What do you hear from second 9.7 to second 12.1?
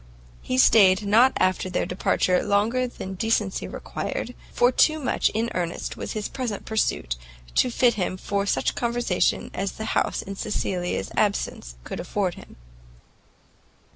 the house in Cecilia's absence could